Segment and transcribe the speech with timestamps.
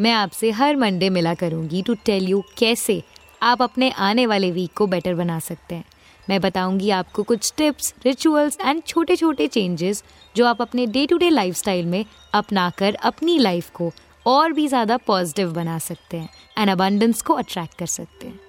[0.00, 3.02] मैं आपसे हर मंडे मिला करूँगी टू टेल यू कैसे
[3.42, 5.84] आप अपने आने वाले वीक को बेटर बना सकते हैं।
[6.28, 10.04] मैं बताऊँगी आपको कुछ टिप्स रिचुअल्स एंड छोटे छोटे चेंजेस
[10.36, 12.04] जो आप अपने डे टू डे लाइफ में
[12.34, 13.92] अपनाकर अपनी लाइफ को
[14.26, 16.28] और भी ज़्यादा पॉजिटिव बना सकते हैं
[16.58, 18.40] एंड अबंडेंस को अट्रैक्ट कर सकते हैं।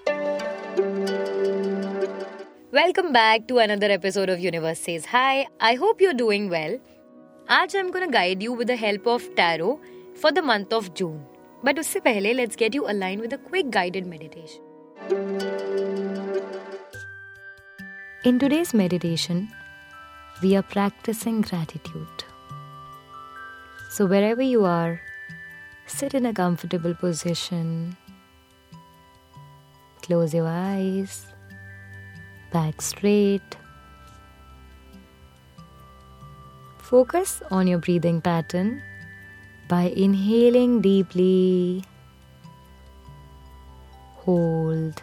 [2.74, 6.80] Welcome back to another episode of universe says hi I hope you are doing well
[7.50, 9.82] आज I am gonna guide you with the help of tarot
[10.22, 11.26] for the month of June
[11.65, 14.65] but उससे पहले let's get you align with a quick guided meditation
[18.29, 19.43] In today's meditation,
[20.43, 22.25] we are practicing gratitude.
[23.97, 25.01] So, wherever you are,
[25.87, 27.97] sit in a comfortable position,
[30.03, 31.15] close your eyes,
[32.53, 33.57] back straight.
[36.91, 38.83] Focus on your breathing pattern
[39.72, 41.82] by inhaling deeply,
[44.24, 45.02] hold,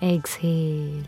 [0.00, 1.02] exhale.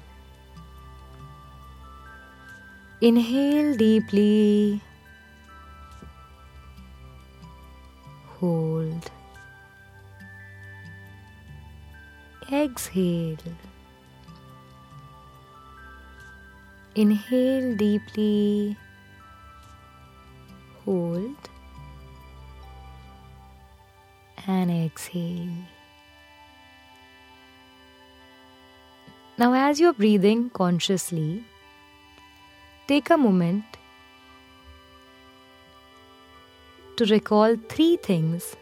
[3.00, 4.80] Inhale deeply,
[8.40, 9.08] hold,
[12.50, 13.54] exhale.
[16.96, 18.76] Inhale deeply,
[20.88, 21.48] hold,
[24.46, 25.56] and exhale.
[29.36, 31.44] Now, as you're breathing consciously,
[32.86, 33.64] take a moment
[36.96, 38.56] to recall three things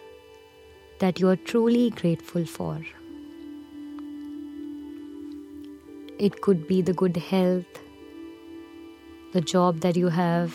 [0.99, 2.79] that you are truly grateful for.
[6.19, 7.83] It could be the good health,
[9.33, 10.55] the job that you have,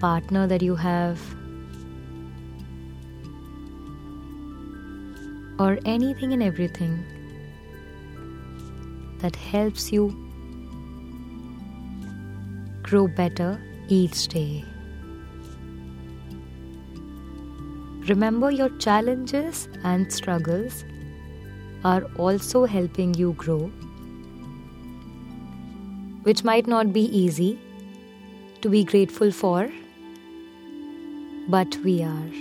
[0.00, 1.20] partner that you have,
[5.58, 6.98] or anything and everything
[9.18, 10.04] that helps you
[12.82, 14.64] grow better each day.
[18.08, 20.84] Remember, your challenges and struggles
[21.84, 23.70] are also helping you grow,
[26.22, 27.58] which might not be easy
[28.62, 29.70] to be grateful for,
[31.48, 32.32] but we are.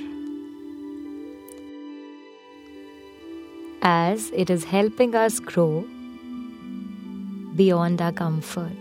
[3.82, 5.88] As it is helping us grow
[7.56, 8.72] beyond our comfort.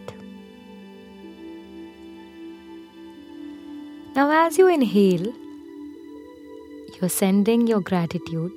[4.14, 5.32] Now, as you inhale,
[7.00, 8.52] you're sending your gratitude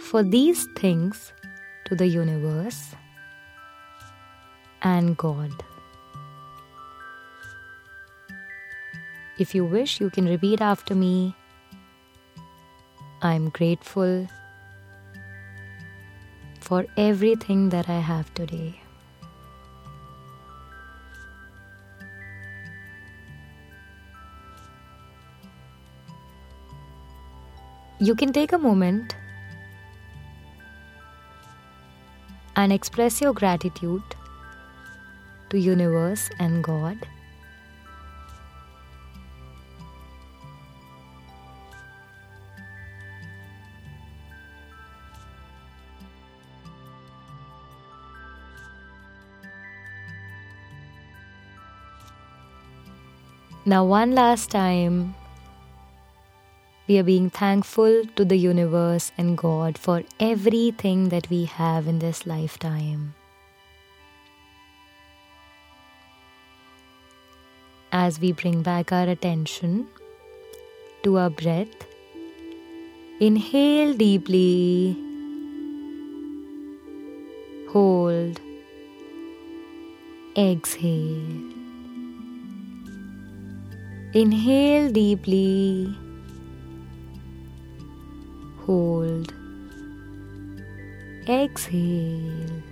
[0.00, 1.32] for these things
[1.86, 2.94] to the universe
[4.82, 5.52] and God.
[9.38, 11.34] If you wish, you can repeat after me
[13.20, 14.28] I'm grateful
[16.60, 18.80] for everything that I have today.
[27.98, 29.16] You can take a moment
[32.54, 34.02] and express your gratitude
[35.50, 36.98] to universe and God.
[53.68, 55.14] Now, one last time,
[56.86, 61.98] we are being thankful to the universe and God for everything that we have in
[61.98, 63.14] this lifetime.
[67.92, 69.86] As we bring back our attention
[71.02, 71.84] to our breath,
[73.20, 74.96] inhale deeply,
[77.68, 78.40] hold,
[80.38, 81.57] exhale.
[84.14, 85.94] Inhale deeply.
[88.64, 89.32] Hold.
[91.28, 92.62] Exhale.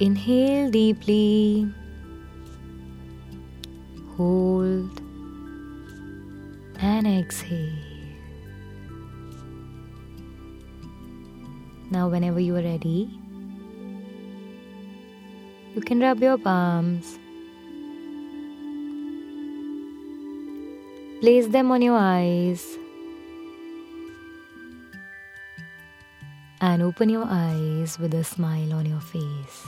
[0.00, 1.72] Inhale deeply.
[4.16, 5.00] hold,
[6.78, 7.72] and exhale.
[11.90, 13.18] Now, whenever you are ready,
[15.74, 17.18] you can rub your palms.
[21.20, 22.78] Place them on your eyes
[26.60, 29.62] and open your eyes with a smile on your face.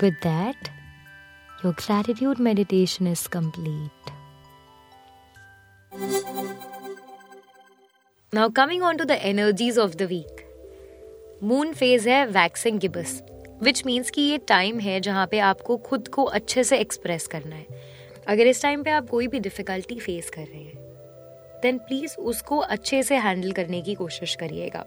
[0.00, 0.70] With that,
[1.62, 3.90] your gratitude meditation is complete.
[8.32, 10.39] Now, coming on to the energies of the week.
[11.42, 13.22] Moon phase है waxing gibbous
[13.62, 17.56] which means कि ये time है जहाँ पे आपको खुद को अच्छे से एक्सप्रेस करना
[17.56, 17.66] है।
[18.28, 20.74] अगर इस टाइम पे आप कोई भी डिफिकल्टी फेस कर रहे हैं
[21.62, 24.84] देन प्लीज़ उसको अच्छे से हैंडल करने की कोशिश करिएगा।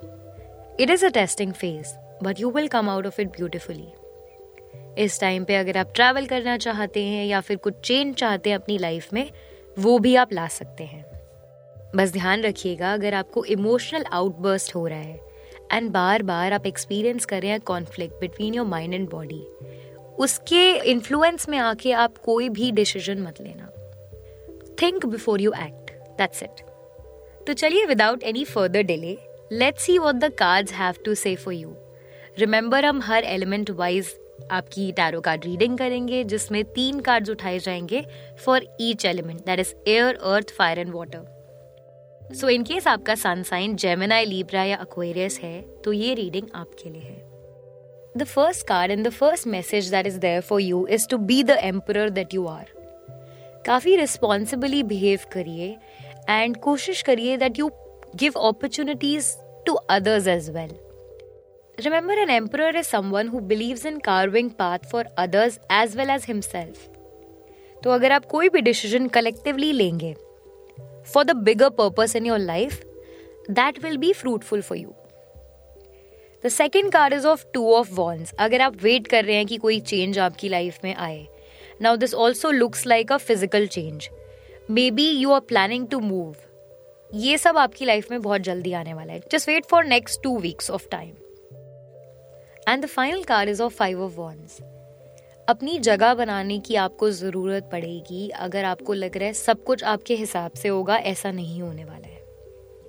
[0.80, 3.88] It is a testing phase but you will come out of it beautifully
[5.04, 8.58] इस टाइम पे अगर आप ट्रैवल करना चाहते हैं या फिर कुछ चेंज चाहते हैं
[8.58, 9.30] अपनी लाइफ में,
[9.80, 11.06] वो भी आप ला सकते हैं।
[11.96, 15.33] बस ध्यान रखिएगा, अगर आपको इमोशनल आउटबर्स्ट हो रहा है
[15.74, 19.42] एंड बार बार आप एक्सपीरियंस कर रहे हैं conflict between your mind and body
[20.20, 23.70] उसके इन्फ्लुएंस में आके आप कोई भी डिसीज़न मत लेना।
[24.82, 26.66] Think before you act that's it
[27.48, 29.18] तो चलिए without any further delay
[29.52, 31.76] let's see what the cards have to say for you
[32.40, 34.16] remember हम हर एलिमेंट वाइज
[34.52, 38.06] आपकी टैरो कार्ड रीडिंग करेंगे, जिसमें तीन कार्ड्स उठाए जाएँगे
[38.46, 41.43] for each element that is air earth fire and water
[42.36, 46.90] so in case आपका sun sign Gemini Libra या अक्वेरियस है तो ये रीडिंग आपके
[46.90, 47.22] लिए है।
[48.18, 51.44] The first card and the first message that is there for you is to be
[51.44, 52.74] the emperor that you are
[53.66, 55.76] काफ़ी responsibly behave करिए
[56.30, 57.70] एंड कोशिश करिए that you
[58.16, 59.36] give opportunities
[59.66, 60.76] to others as well
[61.78, 66.26] Remember, an emperor is someone who believes in carving path for others as well as
[66.26, 66.82] himself.
[67.84, 70.14] तो अगर आप कोई भी decision collectively लेंगे
[71.04, 72.82] for the bigger purpose in your life,
[73.50, 74.96] that will be fruitful for you.
[76.44, 78.34] The second card is of two of wands.
[78.40, 81.28] अगर आप wait कर रहे हैं कि कोई चेंज आपकी लाइफ में आए
[81.82, 84.10] now this also looks like a physical change
[84.92, 86.36] maybe you are planning to move
[87.12, 89.22] ये सब आपकी लाइफ में बहुत जल्दी आने वाला है.
[89.32, 91.14] Just wait for next two weeks of time
[92.70, 94.60] and the final card is of five of wands
[95.48, 100.16] अपनी जगह बनाने की आपको ज़रूरत पड़ेगी। अगर आपको लग रहा है सब कुछ आपके
[100.16, 102.22] हिसाब से होगा, ऐसा नहीं होने वाला है।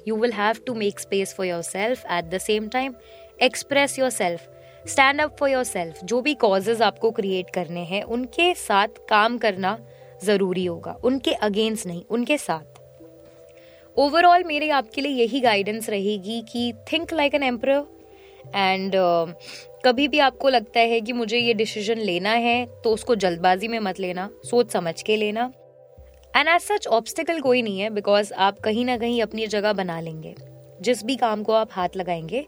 [0.09, 2.95] You will have to make space for yourself at the same time
[3.43, 4.49] express yourself
[4.87, 9.79] stand up for yourself जो भी कॉजेज आपको क्रिएट करने हैं, उनके साथ काम करना
[10.25, 12.81] ज़रूरी होगा। उनके अगेंस्ट नहीं, उनके साथ।
[13.97, 17.71] ओवरऑल मेरे आपके लिए यही गाइडेंस रहेगी कि think like an emperor
[18.47, 18.93] and
[19.85, 23.79] कभी भी आपको लगता है कि मुझे ये डिसीज़न लेना है तो उसको जल्दबाजी में
[23.79, 25.53] मत लेना सोच समझ के लेना।
[26.37, 30.01] एंड एज सच ऑब्स्टिकल कोई नहीं है बिकॉज़ आप कहीं ना कहीं अपनी जगह बना
[30.01, 30.35] लेंगे।
[30.83, 32.47] जिस भी काम को आप हाथ लगाएँगे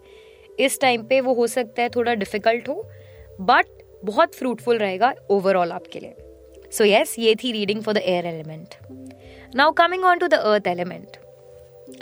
[0.61, 2.75] इस टाइम पे वो हो सकता है थोड़ा डिफ़िकल्ट हो
[3.41, 3.67] बट
[4.05, 6.15] बहुत फ्रूटफुल रहेगा ओवरऑल आपके लिए।
[6.73, 8.75] सो so यस yes, ये थी reading for the air element
[9.55, 11.17] now coming on to the earth element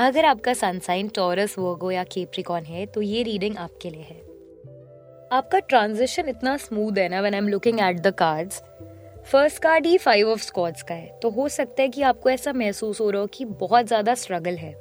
[0.01, 4.23] अगर आपका सनसाइन टॉरस वर्गो या केप्रिकॉन है तो ये रीडिंग आपके लिए है।
[5.33, 8.63] आपका ट्रांजिशन इतना स्मूथ है ना when I am looking at the cards
[9.32, 12.53] first card he five of swords का है तो हो सकता है कि आपको ऐसा
[12.53, 14.75] महसूस हो रहा हो कि बहुत ज़्यादा स्ट्रगल है।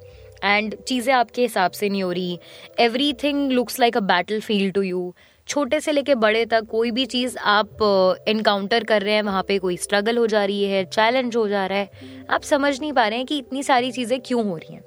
[0.43, 2.39] एंड चीज़ें आपके हिसाब से नहीं हो रही।
[3.13, 3.99] Everything looks like a
[4.41, 5.13] battlefield to you
[5.47, 9.43] छोटे से लेके बड़े तक कोई भी चीज़ आप इनकाउंटर uh, कर रहे हैं वहाँ
[9.43, 12.93] पे कोई स्ट्रगल हो जा रही है चैलेंज हो जा रहा है आप समझ नहीं
[12.93, 14.81] पा रहे हैं कि इतनी सारी चीज़ें क्यों हो रही हैं।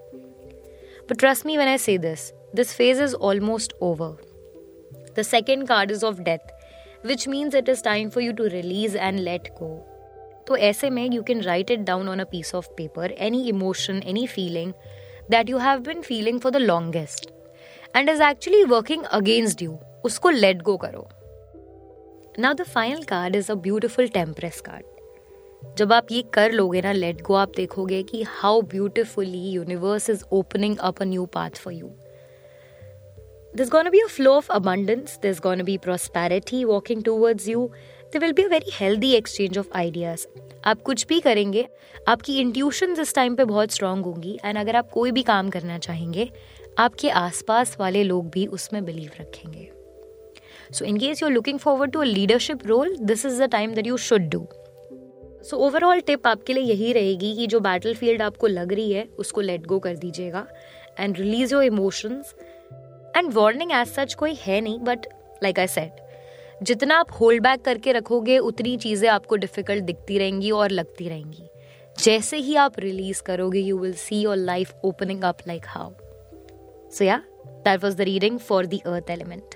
[1.10, 4.32] But trust me when I say this this phase is almost over
[5.16, 6.52] The second card is of death,
[7.02, 9.70] which means it is time for you to release and let go.
[10.48, 14.02] तो ऐसे में you can write it down on a piece of paper, any emotion,
[14.04, 14.74] any feeling
[15.30, 17.30] that you have been feeling for the longest
[17.94, 19.78] and is actually working against you.
[20.06, 21.06] उसको let go करो.
[22.38, 24.86] Now the final card is a beautiful temperance card.
[25.79, 30.25] जब आप ये कर लोगे ना let go आप देखोगे कि how beautifully universe is
[30.33, 31.93] opening up a new path for you
[33.55, 34.49] there's going to be a flow of
[35.41, 37.71] going to be prosperity walking towards you,
[38.13, 40.27] there will be a very healthy exchange of ideas.
[40.65, 41.67] आप कुछ भी करेंगे
[42.09, 45.79] आपकी intuition इस time पे बहुत strong होंगी and अगर आप कोई भी काम करना
[45.79, 46.29] चाहेंगे
[46.79, 49.69] आपके आसपास वाले लोग भी उसमें बिलीव रखेंगे.
[50.73, 53.75] So in case you are looking forward to a leadership role this is the time
[53.75, 54.47] that you should do
[55.47, 59.05] so overall tip आपके लिए यही रहेगी कि जो बैटल फ़ील्ड आपको लग रही है,
[59.19, 60.47] उसको लेट गो कर दीजिएगा
[60.99, 62.35] and release your emotions
[63.17, 65.07] and warning as such कोई है नहीं बट
[65.43, 66.05] लाइक आई सेट
[66.63, 71.49] जितना आप होल्ड बैक करके रखोगे, उतनी चीज़ें आपको डिफ़िकल्ट दिखती रहेंगी और लगती रहेंगी।
[71.97, 75.91] जैसे ही आप रिलीज़ करोगे you will see your life opening up like how
[76.93, 79.55] so yeah that was the reading for the earth element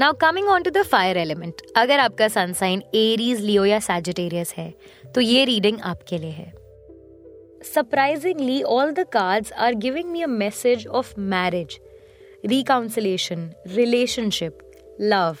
[0.00, 4.74] now coming on to the fire element अगर आपका सनसाइन एरीज लियो या सैजिटेरियस है
[5.14, 6.52] तो ये reading आपके लिए है।
[7.64, 11.78] Surprisingly all the cards are giving me a message of marriage
[12.46, 14.58] reconciliation, relationship
[15.00, 15.36] love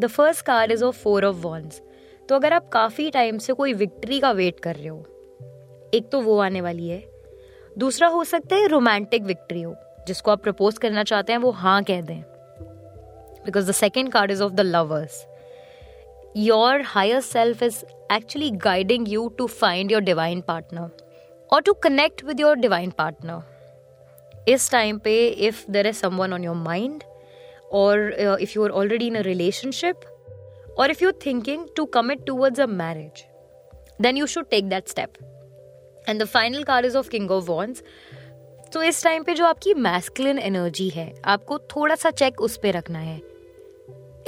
[0.00, 1.80] the first card is of four of wands
[2.28, 6.20] तो अगर आप काफ़ी टाइम से कोई विक्ट्री का वेट कर रहे हो एक तो
[6.20, 7.04] वो आने वाली है।
[7.78, 9.74] दूसरा हो सकता है रोमांटिक विक्ट्री हो
[10.06, 12.22] जिसको आप प्रपोज करना चाहते हैं वो हाँ कह दें।
[13.45, 15.25] because the second card is of the lovers
[16.37, 20.89] your higher self is actually guiding you to find your divine partner
[21.49, 26.43] और to connect with your divine partner इस टाइम पे if there is someone on
[26.43, 27.03] your mind
[27.71, 30.05] or uh, if you are already in a relationship
[30.77, 33.25] or if you're thinking to commit towards a marriage
[33.99, 35.17] then you should take that step
[36.07, 37.83] and the final card is of king of wands
[38.73, 42.73] तो इस time पे जो आपकी masculine energy है आपको थोड़ा सा check उस पर
[42.73, 43.19] रखना है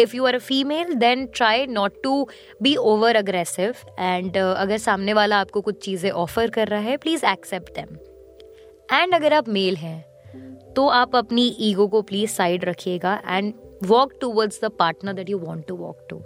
[0.01, 2.27] if you are a female then try not to
[2.63, 7.27] be over aggressive and अगर सामने वाला आपको कुछ चीज़ें ऑफ़र कर रहा है प्लीज़
[7.27, 7.97] एक्सेप्ट दैम
[8.89, 10.01] एंड अगर आप मेल हैं
[10.75, 13.53] तो आप अपनी ईगो को प्लीज़ साइड रखिएगा and
[13.85, 16.23] walk towards the partner that you want to walk to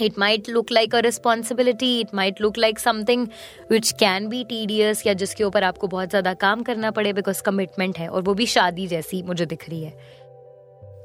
[0.00, 3.26] it might look like a responsibility it might look like something
[3.70, 7.98] which can be tedious या जिसके ऊपर आपको बहुत ज़्यादा काम करना पड़े बिकॉज़ कमिटमेंट
[7.98, 10.19] है, और वो भी शादी जैसी मुझे दिख रही है।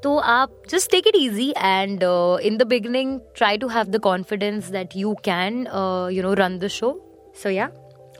[0.03, 2.03] तो आप just take it easy and
[2.43, 5.65] in the beginning try to have the confidence that you can
[6.13, 6.91] you know run the show
[7.43, 7.69] so yeah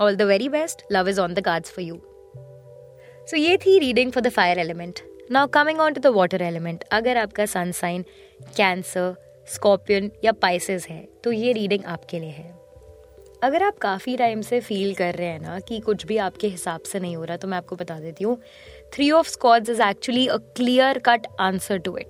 [0.01, 2.01] all the very best love is on the cards for you
[3.27, 5.00] so ये थी reading for the fire element
[5.32, 8.05] now coming on to the water element अगर आपका sun sign
[8.58, 9.15] cancer
[9.48, 12.53] scorpion या Pisces है तो ये reading आपके लिए है
[13.44, 16.82] अगर आप काफ़ी टाइम से फील कर रहे हैं ना कि कुछ भी आपके हिसाब
[16.82, 18.38] से नहीं हो रहा तो मैं आपको बता देती हूँ
[18.94, 22.08] three of swords is actually a clear cut answer to it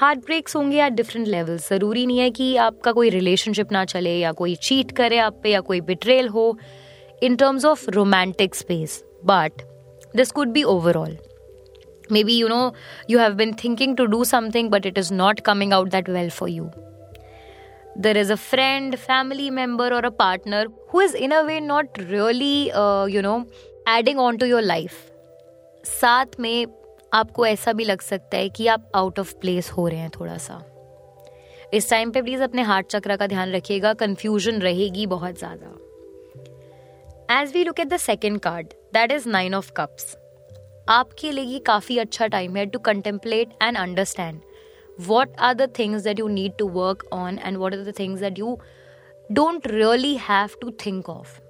[0.00, 4.18] heart breaks होंगे एट डिफरेंट लेवल ज़रूरी नहीं है कि आपका कोई रिलेशनशिप ना चले
[4.18, 6.56] या कोई चीट करे आप पे या कोई बिट्रेल हो
[7.22, 9.62] in terms of romantic space but
[10.18, 11.14] this could be overall
[12.16, 12.72] maybe you know
[13.12, 16.30] you have been thinking to do something but it is not coming out that well
[16.30, 16.70] for you
[17.96, 22.00] there is a friend family member or a partner who is in a way not
[22.14, 23.36] really uh, you know
[23.86, 24.98] adding on to your life
[25.85, 26.65] साथ में
[27.13, 30.37] आपको ऐसा भी लग सकता है कि आप आउट ऑफ़ प्लेस हो रहे हैं थोड़ा
[30.37, 30.61] सा
[31.73, 35.77] इस टाइम पे प्लीज़ अपने हार्ट चक्र का ध्यान रखिएगा कंफ्यूजन रहेगी बहुत ज़्यादा।
[37.41, 40.15] As we look at the second card that is nine of cups
[40.89, 44.41] आपके लिए ये काफ़ी अच्छा टाइम है to contemplate and understand
[44.99, 48.21] what are the things that you need to work on and what are the things
[48.21, 48.59] that you
[49.31, 51.40] don't really have to think of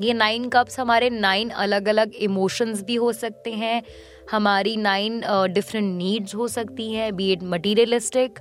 [0.00, 3.82] ये nine cups हमारे nine अलग अलग emotions भी हो सकते हैं।
[4.30, 5.20] हमारी nine
[5.50, 8.38] different needs हो सकती हैं बी इट मटीरियलिस्टिक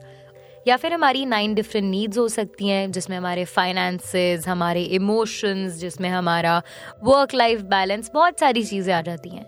[0.68, 6.10] या फिर हमारी नाइन डिफरेंट नीड्स हो सकती हैं, जिसमें हमारे फाइनेंसेस हमारे इमोशंस जिसमें
[6.10, 6.62] हमारा
[7.04, 9.46] वर्क लाइफ बैलेंस बहुत सारी चीज़ें आ जाती हैं।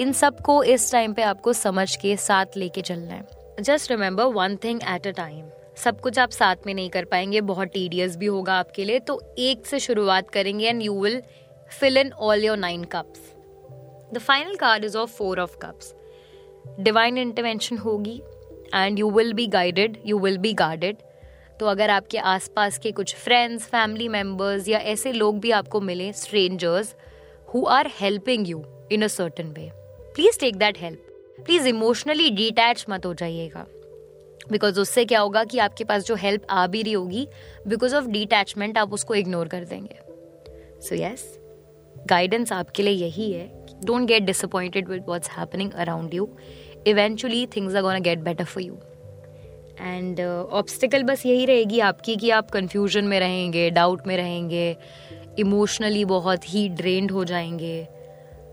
[0.00, 4.56] इन सबको इस टाइम पे आपको समझ के साथ लेके चलना है। Just remember one
[4.56, 8.26] thing at a time सब कुछ आप साथ में नहीं कर पाएँगे, बहुत टीडियस भी
[8.26, 11.20] होगा आपके लिए तो एक से शुरुआत करेंगे and you will
[11.70, 13.20] fill in all your nine cups
[14.14, 15.94] the final card is of four of cups
[16.80, 18.20] divine intervention होगी
[18.74, 20.96] and you will be guided you will be guarded
[21.60, 26.12] तो अगर आपके आसपास के कुछ फ्रेंड्स फैमिली मेंबर्स या ऐसे लोग भी आपको मिले
[26.12, 26.94] strangers
[27.54, 29.70] who are helping you in a certain way
[30.14, 33.66] please take that help please emotionally detach मत हो जाइएगा.
[34.52, 37.26] बिकॉज़ उससे क्या होगा कि आपके पास जो हेल्प आ भी रही होगी
[37.66, 39.98] बिकॉज़ ऑफ़ डिटैचमेंट आप उसको इग्नोर कर देंगे.
[40.80, 41.39] सो यस
[42.08, 43.46] गाइडेंस आपके लिए यही है
[43.84, 46.28] don't get disappointed with what's happening around you
[46.86, 48.78] eventually things are gonna get better for you
[49.80, 54.76] and obstacle बस यही रहेगी आपकी कि आप कन्फ्यूज़न में रहेंगे डाउट में रहेंगे
[55.38, 57.86] इमोशनली बहुत ही ड्रेन्ड हो जाएँगे.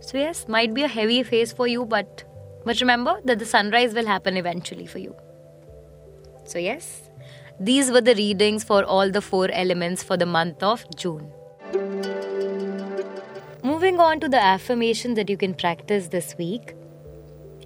[0.01, 2.22] So yes might be a heavy phase for you but
[2.68, 5.12] but remember the sunrise will happen eventually for you
[6.48, 6.96] so yes
[7.60, 11.32] these were the readings for all the four elements for the month of June.
[13.77, 16.74] Moving on to the affirmation that you can practice this week.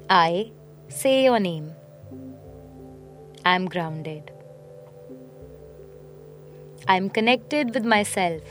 [0.10, 0.52] I
[0.90, 1.72] say your name.
[3.46, 4.30] I'm grounded.
[6.86, 8.42] I'm connected with myself.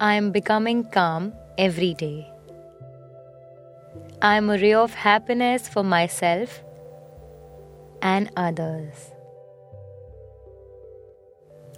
[0.00, 2.28] I'm becoming calm every day.
[4.20, 6.64] I'm a ray of happiness for myself
[8.02, 9.12] and others.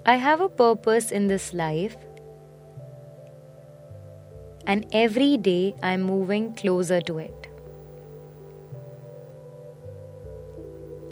[0.07, 1.99] I have a purpose in this life,
[4.67, 7.49] and every day I'm moving closer to it.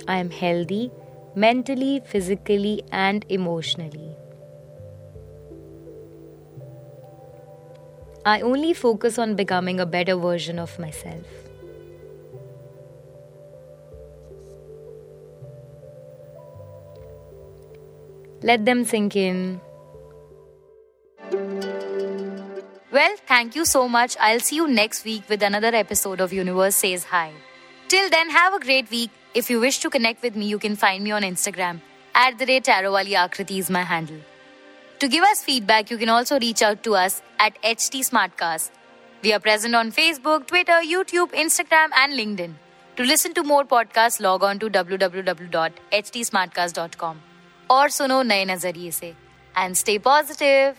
[0.08, 0.90] I am healthy
[1.34, 4.16] mentally, physically, and emotionally.
[8.24, 11.26] I only focus on becoming a better version of myself.
[18.42, 19.60] Let them sink in.
[22.92, 24.16] Well, thank you so much.
[24.20, 27.32] I'll see you next week with another episode of Universe Says Hi.
[27.88, 29.08] Till then, have a great week.
[29.34, 31.80] If you wish to connect with me, you can find me on Instagram.
[32.14, 34.18] At the rate Akriti is my handle.
[34.98, 38.70] To give us feedback, you can also reach out to us at HT Smartcast.
[39.22, 42.52] We are present on Facebook, Twitter, YouTube, Instagram, and LinkedIn.
[42.96, 47.22] To listen to more podcasts, log on to www.htsmartcast.com
[47.70, 49.14] or suno Naye Nazariye se.
[49.56, 50.78] And stay positive.